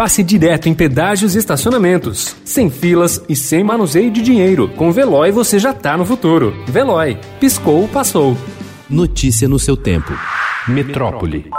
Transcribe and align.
passe 0.00 0.22
direto 0.22 0.66
em 0.66 0.72
pedágios 0.72 1.34
e 1.34 1.38
estacionamentos. 1.38 2.34
Sem 2.42 2.70
filas 2.70 3.22
e 3.28 3.36
sem 3.36 3.62
manuseio 3.62 4.10
de 4.10 4.22
dinheiro. 4.22 4.66
Com 4.70 4.90
Veloy 4.90 5.30
você 5.30 5.58
já 5.58 5.74
tá 5.74 5.94
no 5.94 6.06
futuro. 6.06 6.54
Veloy. 6.66 7.18
Piscou, 7.38 7.86
passou. 7.86 8.34
Notícia 8.88 9.46
no 9.46 9.58
seu 9.58 9.76
tempo. 9.76 10.10
Metrópole. 10.66 11.50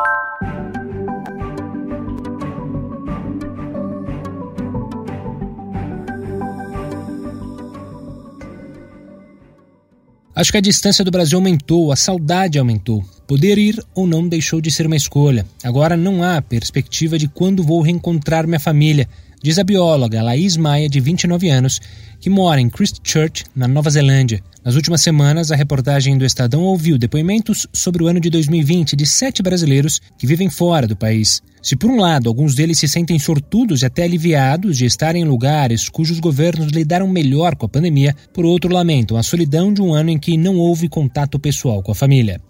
Acho 10.35 10.51
que 10.51 10.57
a 10.57 10.61
distância 10.61 11.05
do 11.05 11.11
Brasil 11.11 11.37
aumentou, 11.37 11.91
a 11.91 11.95
saudade 11.95 12.57
aumentou. 12.57 13.03
Poder 13.31 13.57
ir 13.57 13.81
ou 13.95 14.05
não 14.05 14.27
deixou 14.27 14.59
de 14.59 14.69
ser 14.69 14.85
uma 14.85 14.97
escolha. 14.97 15.45
Agora 15.63 15.95
não 15.95 16.21
há 16.21 16.41
perspectiva 16.41 17.17
de 17.17 17.29
quando 17.29 17.63
vou 17.63 17.81
reencontrar 17.81 18.45
minha 18.45 18.59
família, 18.59 19.07
diz 19.41 19.57
a 19.57 19.63
bióloga 19.63 20.21
Laís 20.21 20.57
Maia, 20.57 20.89
de 20.89 20.99
29 20.99 21.49
anos, 21.49 21.79
que 22.19 22.29
mora 22.29 22.59
em 22.59 22.69
Christchurch, 22.69 23.45
na 23.55 23.69
Nova 23.69 23.89
Zelândia. 23.89 24.43
Nas 24.65 24.75
últimas 24.75 25.01
semanas, 25.01 25.49
a 25.49 25.55
reportagem 25.55 26.17
do 26.17 26.25
Estadão 26.25 26.63
ouviu 26.63 26.97
depoimentos 26.97 27.65
sobre 27.71 28.03
o 28.03 28.07
ano 28.07 28.19
de 28.19 28.29
2020 28.29 28.97
de 28.97 29.05
sete 29.05 29.41
brasileiros 29.41 30.01
que 30.17 30.27
vivem 30.27 30.49
fora 30.49 30.85
do 30.85 30.97
país. 30.97 31.41
Se, 31.63 31.77
por 31.77 31.89
um 31.89 32.01
lado, 32.01 32.27
alguns 32.27 32.53
deles 32.53 32.79
se 32.79 32.87
sentem 32.89 33.17
sortudos 33.17 33.81
e 33.81 33.85
até 33.85 34.03
aliviados 34.03 34.77
de 34.77 34.83
estarem 34.85 35.21
em 35.21 35.25
lugares 35.25 35.87
cujos 35.87 36.19
governos 36.19 36.73
lidaram 36.73 37.07
melhor 37.07 37.55
com 37.55 37.65
a 37.65 37.69
pandemia, 37.69 38.13
por 38.33 38.43
outro, 38.43 38.73
lamentam 38.73 39.15
a 39.15 39.23
solidão 39.23 39.73
de 39.73 39.81
um 39.81 39.93
ano 39.93 40.09
em 40.09 40.19
que 40.19 40.35
não 40.35 40.57
houve 40.57 40.89
contato 40.89 41.39
pessoal 41.39 41.81
com 41.81 41.93
a 41.93 41.95
família. 41.95 42.41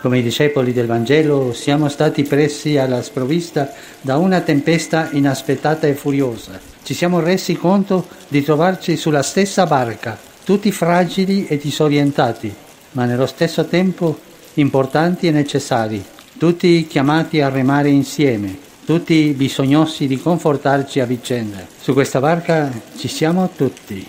Come 0.00 0.18
i 0.18 0.22
discepoli 0.22 0.74
del 0.74 0.86
Vangelo, 0.86 1.54
siamo 1.54 1.88
stati 1.88 2.22
presi 2.22 2.76
alla 2.76 3.02
sprovvista 3.02 3.72
da 4.02 4.18
una 4.18 4.40
tempesta 4.40 5.08
inaspettata 5.12 5.86
e 5.86 5.94
furiosa. 5.94 6.60
Ci 6.82 6.92
siamo 6.92 7.18
resi 7.18 7.56
conto 7.56 8.06
di 8.28 8.42
trovarci 8.42 8.96
sulla 8.96 9.22
stessa 9.22 9.64
barca, 9.64 10.18
tutti 10.44 10.70
fragili 10.70 11.46
e 11.46 11.56
disorientati, 11.56 12.54
ma 12.92 13.06
nello 13.06 13.26
stesso 13.26 13.64
tempo 13.64 14.18
importanti 14.54 15.28
e 15.28 15.30
necessari, 15.30 16.04
tutti 16.38 16.86
chiamati 16.86 17.40
a 17.40 17.48
remare 17.48 17.88
insieme, 17.88 18.54
tutti 18.84 19.32
bisognosi 19.34 20.06
di 20.06 20.18
confortarci 20.18 21.00
a 21.00 21.06
vicenda. 21.06 21.66
Su 21.80 21.94
questa 21.94 22.20
barca 22.20 22.70
ci 22.98 23.08
siamo 23.08 23.50
tutti, 23.56 24.06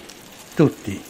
tutti. 0.53 1.01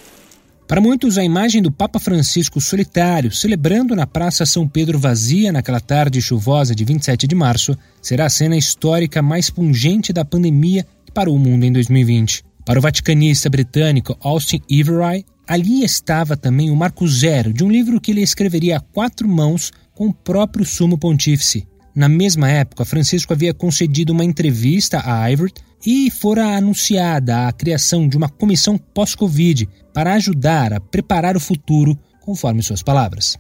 Para 0.67 0.81
muitos, 0.81 1.17
a 1.17 1.23
imagem 1.23 1.61
do 1.61 1.71
Papa 1.71 1.97
Francisco 1.97 2.59
solitário, 2.59 3.31
celebrando 3.31 3.95
na 3.95 4.05
Praça 4.05 4.45
São 4.45 4.67
Pedro 4.67 4.99
vazia 4.99 5.49
naquela 5.49 5.79
tarde 5.79 6.21
chuvosa 6.21 6.75
de 6.75 6.83
27 6.83 7.25
de 7.25 7.33
março, 7.33 7.75
será 8.01 8.25
a 8.25 8.29
cena 8.29 8.57
histórica 8.57 9.21
mais 9.21 9.49
pungente 9.49 10.11
da 10.11 10.25
pandemia 10.25 10.85
que 11.05 11.11
parou 11.13 11.37
o 11.37 11.39
mundo 11.39 11.63
em 11.63 11.71
2020. 11.71 12.43
Para 12.65 12.79
o 12.79 12.81
vaticanista 12.81 13.49
britânico 13.49 14.17
Austin 14.19 14.61
Every, 14.69 15.25
ali 15.47 15.85
estava 15.85 16.35
também 16.35 16.69
o 16.69 16.75
marco 16.75 17.07
zero 17.07 17.53
de 17.53 17.63
um 17.63 17.71
livro 17.71 18.01
que 18.01 18.11
ele 18.11 18.21
escreveria 18.21 18.75
a 18.75 18.81
quatro 18.81 19.25
mãos 19.25 19.71
com 19.95 20.07
o 20.07 20.13
próprio 20.13 20.65
sumo 20.65 20.97
pontífice. 20.97 21.65
Na 21.97 22.07
mesma 22.07 22.47
época, 22.47 22.85
Francisco 22.85 23.33
havia 23.33 23.55
concedido 23.55 24.13
uma 24.13 24.23
entrevista 24.23 25.01
a 25.03 25.31
Ivory 25.31 25.51
e 25.83 26.11
fora 26.11 26.55
anunciada 26.55 27.47
a 27.47 27.51
criação 27.51 28.07
de 28.07 28.15
uma 28.15 28.29
comissão 28.29 28.77
pós-Covid 28.77 29.67
para 29.95 30.13
ajudar 30.13 30.73
a 30.73 30.79
preparar 30.79 31.35
o 31.35 31.39
futuro, 31.39 31.97
conforme 32.21 32.61
suas 32.61 32.83
palavras. 32.83 33.35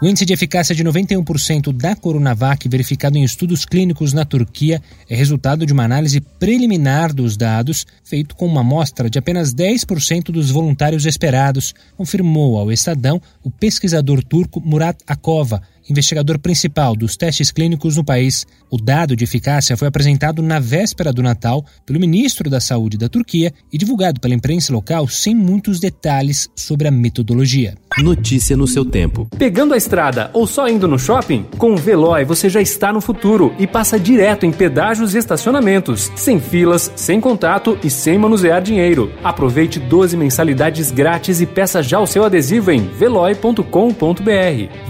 O 0.00 0.06
índice 0.06 0.24
de 0.26 0.32
eficácia 0.34 0.74
de 0.74 0.84
91% 0.84 1.72
da 1.72 1.96
Coronavac 1.96 2.68
verificado 2.68 3.16
em 3.16 3.24
estudos 3.24 3.64
clínicos 3.64 4.12
na 4.12 4.26
Turquia 4.26 4.82
é 5.08 5.14
resultado 5.14 5.64
de 5.64 5.72
uma 5.72 5.84
análise 5.84 6.20
preliminar 6.20 7.14
dos 7.14 7.34
dados, 7.34 7.86
feito 8.04 8.36
com 8.36 8.46
uma 8.46 8.60
amostra 8.60 9.08
de 9.08 9.18
apenas 9.18 9.54
10% 9.54 10.24
dos 10.24 10.50
voluntários 10.50 11.06
esperados, 11.06 11.74
confirmou 11.96 12.58
ao 12.58 12.70
Estadão 12.70 13.20
o 13.42 13.50
pesquisador 13.50 14.22
turco 14.22 14.60
Murat 14.60 14.98
Akova, 15.06 15.62
investigador 15.88 16.38
principal 16.38 16.94
dos 16.94 17.16
testes 17.16 17.50
clínicos 17.50 17.96
no 17.96 18.04
país. 18.04 18.46
O 18.70 18.76
dado 18.76 19.14
de 19.14 19.24
eficácia 19.24 19.76
foi 19.76 19.88
apresentado 19.88 20.42
na 20.42 20.58
véspera 20.58 21.12
do 21.12 21.22
Natal 21.22 21.64
pelo 21.84 22.00
ministro 22.00 22.50
da 22.50 22.60
Saúde 22.60 22.98
da 22.98 23.08
Turquia 23.08 23.52
e 23.72 23.78
divulgado 23.78 24.20
pela 24.20 24.34
imprensa 24.34 24.72
local 24.72 25.08
sem 25.08 25.34
muitos 25.34 25.78
detalhes 25.80 26.48
sobre 26.54 26.88
a 26.88 26.90
metodologia. 26.90 27.74
Notícia 27.98 28.56
no 28.56 28.66
seu 28.66 28.84
tempo. 28.84 29.28
Pegando 29.38 29.74
a 29.74 29.76
estrada 29.76 30.30
ou 30.32 30.46
só 30.46 30.68
indo 30.68 30.88
no 30.88 30.98
shopping? 30.98 31.46
Com 31.56 31.72
o 31.72 31.76
Veloy 31.76 32.24
você 32.24 32.48
já 32.48 32.60
está 32.60 32.92
no 32.92 33.00
futuro 33.00 33.54
e 33.58 33.66
passa 33.66 33.98
direto 33.98 34.44
em 34.44 34.52
pedágios 34.52 35.14
e 35.14 35.18
estacionamentos, 35.18 36.10
sem 36.16 36.40
filas, 36.40 36.90
sem 36.96 37.20
contato 37.20 37.78
e 37.82 37.88
sem 37.88 38.18
manusear 38.18 38.60
dinheiro. 38.60 39.12
Aproveite 39.22 39.78
12 39.78 40.16
mensalidades 40.16 40.90
grátis 40.90 41.40
e 41.40 41.46
peça 41.46 41.82
já 41.82 42.00
o 42.00 42.06
seu 42.06 42.24
adesivo 42.24 42.70
em 42.70 42.86
veloy.com.br. 42.86 43.62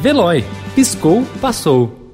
Veloy 0.00 0.44
piscou, 0.86 1.26
passou. 1.40 2.05